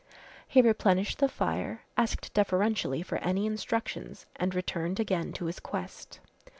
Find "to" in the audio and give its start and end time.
5.33-5.45